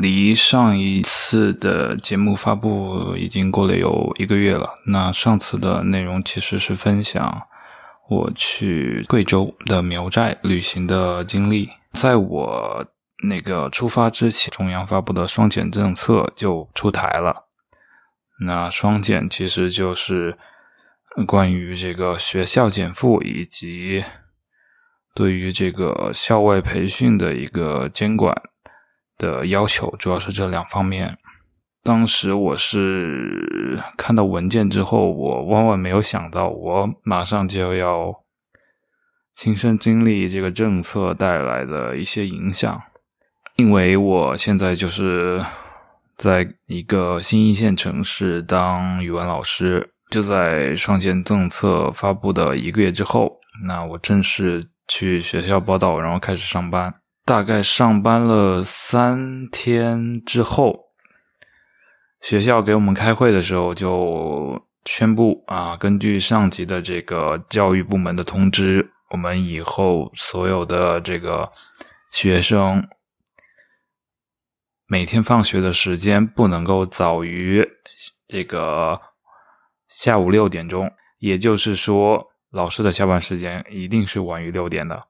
[0.00, 4.78] 离上一次的节目发布已经过了有一个月了。
[4.86, 7.42] 那上次的内容其实是分享
[8.08, 11.70] 我去贵州的苗寨旅行的经历。
[11.92, 12.86] 在我
[13.22, 17.46] 那个出发之前，中央发布的双减政策就出台了。
[18.40, 20.36] 那双减其实就是
[21.26, 24.04] 关于这个学校减负以及
[25.14, 28.34] 对于这个校外培训的一个监管。
[29.18, 31.16] 的要求主要是这两方面。
[31.82, 38.10] 当时我是看到文件之后，我万万没有想到，我马上就要
[39.34, 42.80] 亲身经历这个政策带来的一些影响。
[43.56, 45.44] 因为我现在就是
[46.16, 56.94] 在一个新一线城市当语文老师，就在双减政策发布的一个月之后，那我正式去学校报道，然后开始上班。
[57.26, 60.90] 大概上班了三天之后，
[62.20, 71.50] 学校给我们开会的时候就宣布啊，根据上级的这个教育部门的通知，我们以后所有的这个
[72.12, 72.86] 学生
[74.86, 77.66] 每天放学的时间不能够早于
[78.28, 79.00] 这个
[79.88, 85.08] 下午六点钟，也就是说，老师的下班时间一定是晚于六点的。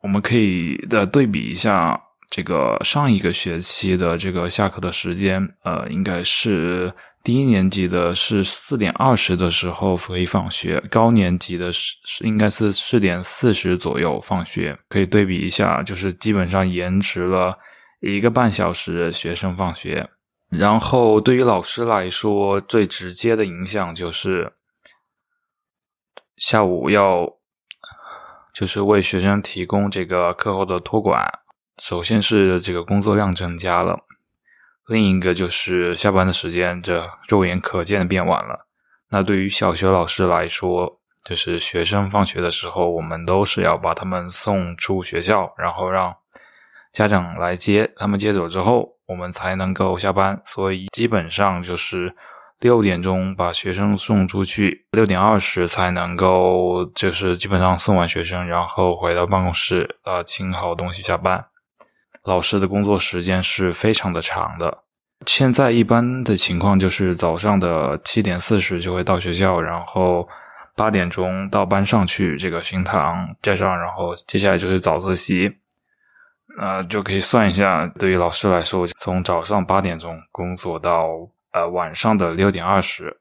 [0.00, 6.92] 我们可以的对比一下，这个上一个学期的这个下课的时间，呃，应该是
[7.24, 14.78] 低年级的是四点二十的时候可以放学，高年级的是应该是四点四十左右放学。
[14.88, 17.58] 可以对比一下，就是基本上延迟了
[18.00, 20.08] 一个半小时学生放学。
[20.48, 24.52] 然后对于老师来说，最直接的影响就是
[26.36, 27.37] 下午要。
[28.54, 31.24] 就是为学生提供这个课后的托管，
[31.78, 34.00] 首先是这个工作量增加了，
[34.88, 38.66] 另一个就是下班的时间这肉眼可见的变晚了。
[39.10, 46.14] 那对于小学老师来说，就是学生放学的时候，我们都是要把他们送出学校，然后让
[46.92, 50.40] 家长来接他们接走之后，我们才能够下班。
[50.44, 52.14] 所以基本上就是。
[52.60, 61.44] 六点钟把学生送出去，六点二十才能够，就是基本上送完学生，然后回到办公室，呃，清好东西下班。
[62.24, 64.78] 老师的工作时间是非常的长的。
[65.24, 70.28] 现在一般的情况就是早上的七点四十就会到学校，然后
[70.74, 75.48] 八点钟到班上去这个巡堂，加上然后接下来就是早自习，
[76.60, 81.06] 呃，就可以算一下，对于老师来说，从早上八点钟工作到。
[81.52, 83.16] 呃，晚上的六点二十。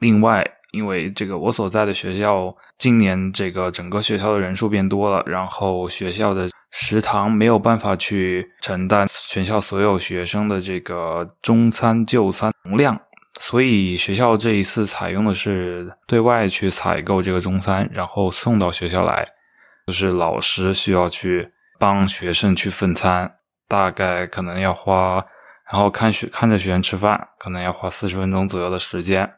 [0.00, 12.98] 另外，因为这个我所在的学校今年这个整个学校的人数变多了，然后学校的食堂没有办法去承担全校所有学生的这个中餐就餐容量，
[13.38, 19.28] 所以学校这一次采用的是对外去采购这个中餐，然后送到学校来，
[19.86, 21.46] 就是老师需要去
[21.78, 23.30] 帮学生去分餐，
[23.68, 25.22] 大概可能要花。
[25.70, 29.32] 然后看学看着学员吃饭，可能要花四十分钟左右的时间。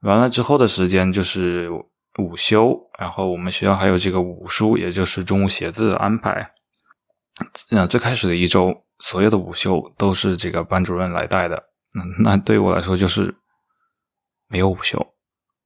[0.00, 1.70] 完了之后的时间就是
[2.18, 6.52] 午休，然后我们学校还有这个午书，也就是中午写字的安排。
[7.70, 11.56] 嗯最开始的一周，所有的午休都是这个班主任来带的。
[11.98, 13.34] 嗯，那对于我来说就是
[14.48, 15.14] 没有午休，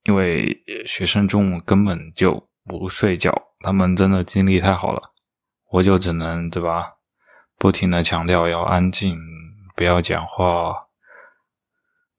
[0.04, 0.56] 因为
[0.86, 5.00] 学生中午根本就不睡觉，他们真的精力太好了，
[5.70, 6.84] 我就只能对吧？
[7.60, 9.20] 不停的强调要安静，
[9.76, 10.86] 不要讲话。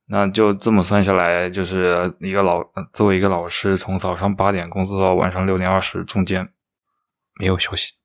[0.06, 2.64] 那就这么算下来，就是一个老
[2.94, 6.48] 作为一个老师，从早上八点工作到晚上六点二十，中间
[7.40, 7.96] 没有休息。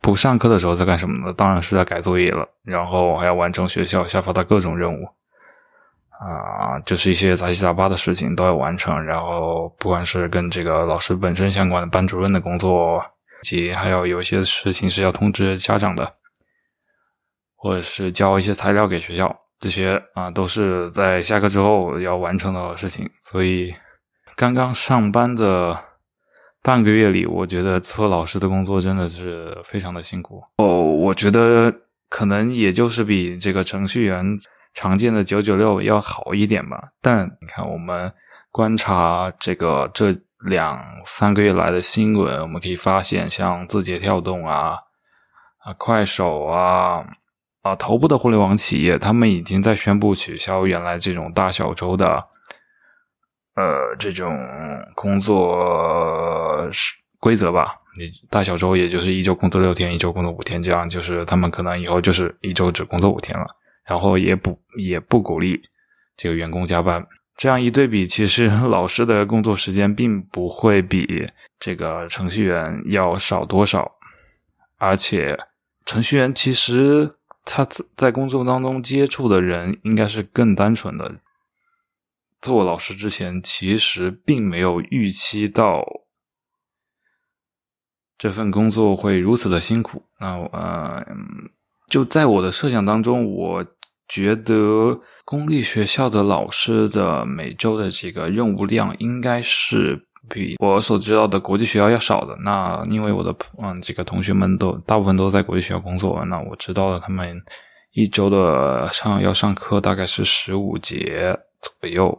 [0.00, 1.34] 不上课的时候在干什么呢？
[1.34, 5.04] 当然是在改作业了，然后还要完成学校下发的各种任务。
[6.18, 9.04] 啊，就是一些杂七杂八的事情都要完成。
[9.04, 13.04] 然后不管是跟这个老师本身相关的班主任的工作。
[13.42, 16.14] 及还有有些事情是要通知家长的，
[17.56, 23.08] 或者是交一些材料给学校，这些啊都是在下课之后要完成的事情。
[23.20, 23.74] 所以
[24.36, 25.78] 刚刚上班的
[26.62, 30.82] 半个月里，我觉得做老师的工作真的是非常的辛苦哦。
[30.82, 31.72] 我觉得
[32.08, 34.24] 可能也就是比这个程序员
[34.74, 36.82] 常见的九九六要好一点吧。
[37.00, 38.12] 但你看，我们
[38.50, 40.16] 观察这个这。
[40.44, 44.76] 两三个月来的新闻，我们可以发现，像字节跳动啊、
[45.64, 47.04] 啊快手啊、
[47.62, 52.24] 啊头部的互联网企业，他们已经在宣布取消原来这种大小周的，
[53.56, 54.38] 呃这种
[54.94, 56.70] 工作
[57.18, 57.74] 规则吧。
[57.98, 63.46] 你大小周也就是一周工作六天，一周工作五天，这样就是他们可能以后就是一周只工作五天了，
[63.84, 65.60] 然后也不也不鼓励
[66.16, 67.04] 这个员工加班。
[67.38, 71.06] 这样一对比，其实老师的工作时间并不会比
[71.60, 73.92] 这个程序员要少多少，
[74.76, 75.38] 而且
[75.86, 77.14] 程序员其实
[77.44, 77.64] 他
[77.94, 81.20] 在工作当中接触的人应该是更单纯的。
[82.42, 85.84] 做老师之前，其实并没有预期到
[88.18, 90.02] 这份工作会如此的辛苦。
[90.18, 91.06] 那呃，
[91.88, 93.64] 就在我的设想当中，我
[94.08, 95.00] 觉得。
[95.30, 102.34] 公立学校的老师的每周的这个任务量应该是比我所知道的国际学校要少的。
[102.42, 103.30] 那因为我的
[103.62, 107.38] 嗯这个同学们都大部分都在国际学校工作，那我知道了他们
[107.92, 112.18] 一周的上要上课大概是十五节左右。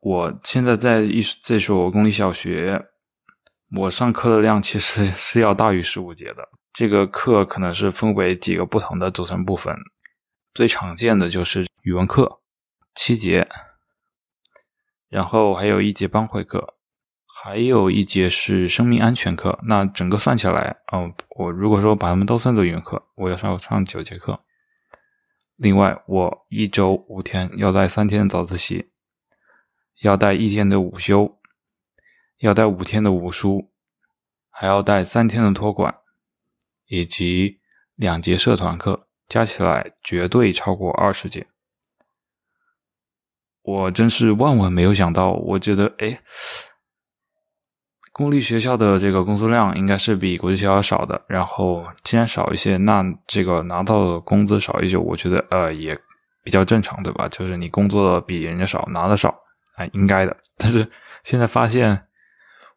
[0.00, 2.82] 我现在在一这所公立小学，
[3.76, 6.48] 我上课的量其实是要大于十五节的。
[6.72, 9.76] 这个课可能是分为几个不同的组成部分。
[10.58, 12.40] 最常见的就是语文课
[12.92, 13.48] 七节，
[15.08, 16.74] 然后还有一节班会课，
[17.24, 19.56] 还有一节是生命安全课。
[19.62, 24.42] 那整个算下来，嗯，我如果说把他们都算作语文课，我要上上九节课。
[25.54, 28.90] 另外，我一周五天要带三天的早自习，
[30.02, 31.38] 要带一天的午休，
[32.38, 33.70] 要带五天的午书，
[34.50, 35.94] 还要带三天的托管，
[36.88, 37.60] 以及
[37.94, 39.07] 两节社团课。
[39.28, 41.46] 加起来绝对超过二十节，
[43.62, 45.32] 我真是万万没有想到。
[45.32, 46.18] 我觉得，哎，
[48.12, 51.22] 公立学校的这个工作量应该是比国际学校少的。
[51.28, 55.94] 然后，既然少一些，那这个拿到的工资少一些，我觉得呃也
[56.42, 57.28] 比较正常，对吧？
[57.28, 59.28] 就是你工作的比人家少，拿的少，
[59.76, 60.34] 啊，应该的。
[60.56, 60.90] 但是
[61.22, 62.06] 现在发现，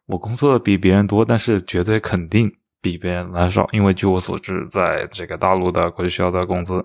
[0.04, 2.54] 我工作的比别人多，但是绝对肯定。
[2.82, 6.84] 比别人来少，因为据我所知，在这个大陆的国际学校的工资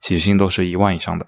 [0.00, 1.26] 起薪都是一万以上的。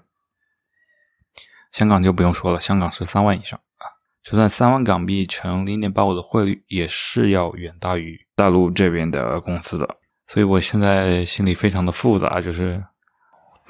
[1.71, 3.85] 香港就不用说了，香港是三万以上啊。
[4.23, 9.87] 就算三万港币乘零点八五的汇率，也是要远大于大陆这边的工资的。
[10.27, 12.83] 所以我现在心里非常的复杂，就是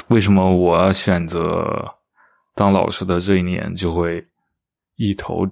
[0.07, 1.85] 为什么我选择
[2.55, 4.25] 当老师的这一年就会
[4.95, 5.45] 一头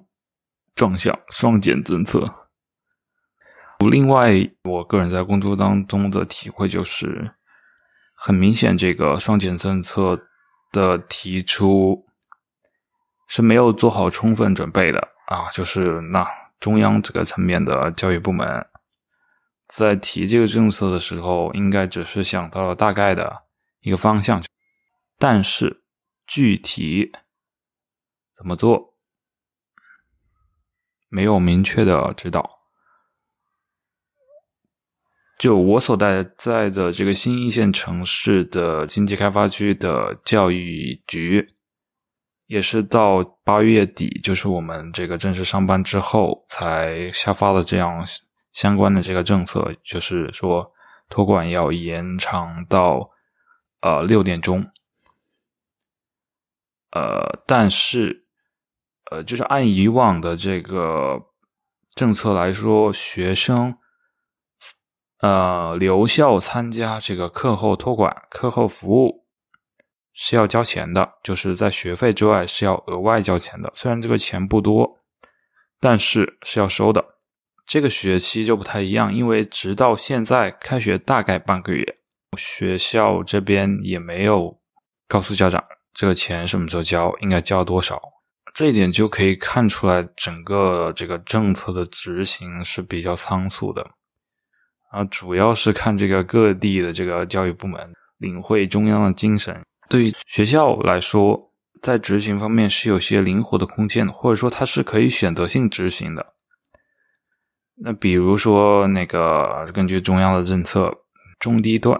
[0.75, 2.46] 撞向双减政策。
[3.79, 4.33] 另外，
[4.63, 7.31] 我个人在工作当中的体会就是，
[8.15, 10.19] 很明显，这个双减政策
[10.71, 12.03] 的提出
[13.27, 15.49] 是没有做好充分准备的啊！
[15.51, 16.27] 就是那
[16.59, 18.65] 中央这个层面的教育部门
[19.67, 23.43] 在提这个政策的时候，应该只是想到了大概的
[23.81, 24.43] 一个方向，
[25.19, 25.83] 但是
[26.25, 27.11] 具体
[28.35, 28.95] 怎么做，
[31.09, 32.56] 没有明确的指导。
[35.37, 41.47] 就我所在在的这个新一线城市的经济开发区的教育局，
[42.47, 48.03] 也是到八月底，就是我们这个正式上班之后，才下发了这样
[48.51, 50.71] 相关的这个政策，就是说
[51.07, 53.11] 托管要延长到
[53.81, 54.65] 呃六点钟，
[56.93, 58.25] 呃，但是
[59.11, 61.27] 呃，就是按以往的这个
[61.93, 63.77] 政策来说，学生。
[65.19, 69.25] 呃，留校参加这个课后托管、课后服务
[70.13, 73.71] 是要交钱的，就是在学费之外是要额外交钱的。
[73.75, 74.99] 虽然这个钱不多，
[75.79, 77.03] 但是是要收的。
[77.65, 81.83] 这个学期就不太一样，因为直到现在开学大概半个月，
[82.37, 84.57] 学校这边也没有
[85.07, 87.99] 告诉家长这个钱什么时候交，应该交多少。
[88.53, 93.85] 这一点就可以看出来，整个这个政策的执行是比较仓促的。
[94.91, 99.61] 啊，主要是看这个各地的这个教育部门领会中央的精神。
[99.89, 101.51] 对于学校来说，
[101.81, 106.33] 在执行方面是有些灵活的空间，或者说它是可以选择性执行的。
[107.75, 110.91] 那比如说，那个根据中央的政策，
[111.39, 111.99] 中低段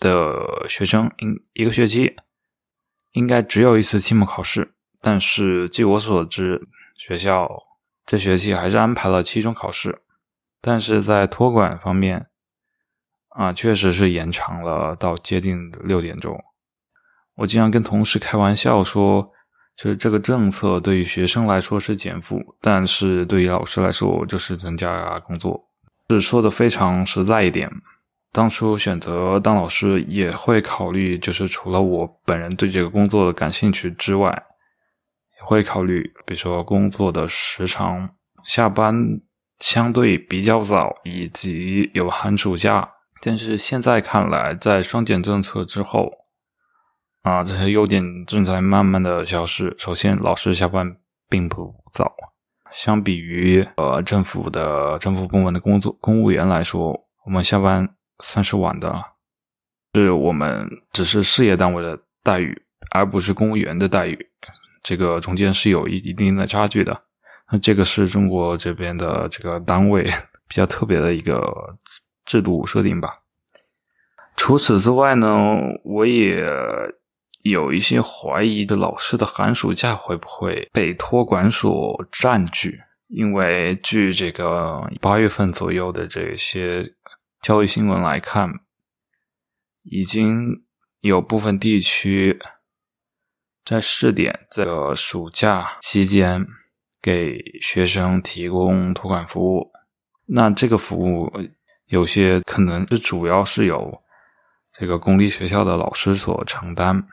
[0.00, 2.16] 的学生应一个学期
[3.12, 6.60] 应该只有一次期末考试，但是据我所知，
[6.96, 7.48] 学校
[8.06, 10.00] 这学期还是安排了期中考试。
[10.66, 12.24] 但是在托管方面，
[13.36, 16.42] 啊，确实是延长了到接近六点钟。
[17.34, 19.30] 我经常跟同事开玩笑说，
[19.76, 25.62] 就是这个政策对于学生来说是减负，但是对于老师来说就是增加工作。
[26.08, 27.70] 是说的非常实在一点。
[28.32, 34.30] 当初选择当老师也会考虑，就是除了我本人对这个工作的感兴趣之外，
[35.38, 38.08] 也会考虑，比如说工作的时长、
[38.46, 39.20] 下班。
[39.60, 42.88] 相对比较早，以及有寒暑假。
[43.20, 46.12] 但是现在看来，在双减政策之后，
[47.22, 49.74] 啊，这些优点正在慢慢的消失。
[49.78, 50.96] 首先，老师下班
[51.30, 52.14] 并不早，
[52.70, 56.92] 相比于呃政府的政府部门的工作公务员来说，
[57.24, 58.94] 我们下班算是晚的，
[59.94, 64.18] 是我们只是事业单位的待遇，而不是公务员的待遇，
[64.82, 67.04] 这个中间是有一一定的差距的。
[67.50, 70.04] 那这个是中国这边的这个单位
[70.48, 71.42] 比较特别的一个。
[72.26, 73.18] 制度设定吧。
[74.34, 75.28] 除此之外呢，
[75.84, 76.42] 我也
[77.42, 82.80] 有一些怀疑的，老师的寒暑假会不会被托管所占据？
[83.08, 86.94] 因为据这个八月份左右的这些
[87.42, 88.50] 教育新闻来看，
[89.82, 90.64] 已经
[91.00, 92.38] 有部分地区
[93.66, 96.46] 在试点这个暑假期间
[97.04, 99.70] 给学生提供托管服务。
[100.24, 101.30] 那这个服务。
[101.88, 104.02] 有些可能是主要是由
[104.72, 107.06] 这个公立学校的老师所承担，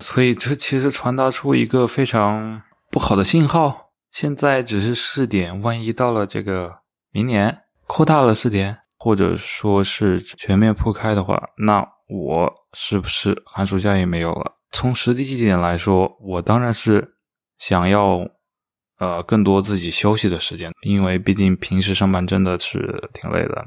[0.00, 2.60] 所以这其实传达出一个非常
[2.90, 3.92] 不好的信号。
[4.10, 6.80] 现在只是试点，万一到了这个
[7.12, 14.56] 明年扩大了试点，或者说是全面铺开的话，那我是不是寒暑假也没有了？
[14.72, 17.14] 从实际一点来说，我当然是
[17.56, 18.28] 想要
[19.02, 23.66] 呃更多自己休息的时间，因为毕竟平时上班真的是挺累的。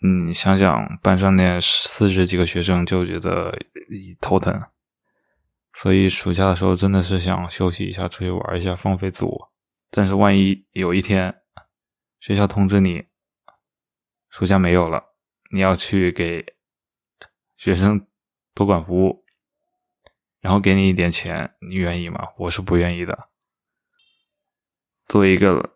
[0.00, 3.52] 你想想，班上那四十几个学生就觉得
[4.20, 4.62] 头疼，
[5.72, 9.52] 所以暑假的时候真的是想休息一下，出去玩一下，放飞自我。
[9.90, 11.34] 但是万一有一天
[12.20, 13.04] 学校通知你
[14.30, 15.02] 暑假没有了，
[15.52, 16.44] 你要去给
[17.56, 18.06] 学生
[18.54, 19.24] 托管服务，
[20.40, 22.28] 然后给你一点钱，你愿意吗？
[22.38, 23.30] 我是不愿意的。
[25.06, 25.70] 作为一个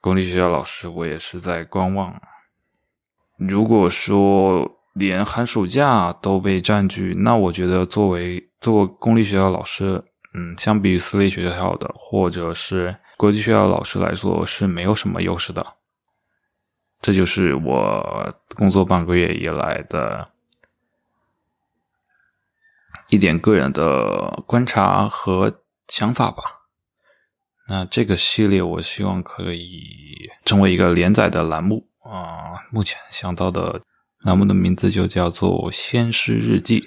[0.00, 2.20] 公立学校老师，我也是在观望。
[3.36, 10.02] 如果说连寒暑假都被占据，那我觉得作为做公立学校老师，
[10.34, 15.66] 嗯，相比于私立学校的或者是国际学校老师来说是没有什么优势的。
[17.02, 20.28] 这就是我工作半个月以来的
[23.10, 26.55] 一点个人的观察和想法吧。
[27.68, 31.86] 那这个系列我希望可以成为一个连载的栏目。
[32.02, 33.80] 啊，目前想到的
[34.20, 36.80] 栏目的名字就叫做《先师日记》。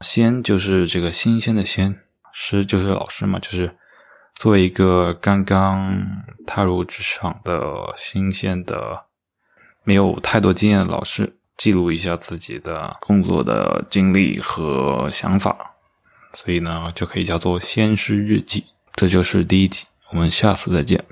[0.00, 2.00] 先就是这个新鲜的鲜，
[2.32, 3.76] 师就是老师嘛，就是
[4.34, 6.04] 作为一个刚刚
[6.46, 9.04] 踏入职场的新鲜的、
[9.84, 15.76] 没有太多经验的老师，记录一下自己的工作的经历和想法，
[16.34, 18.60] 所以呢，就可以叫做《先师日记》。
[18.96, 21.04] 这就是第一题，我们下次再见。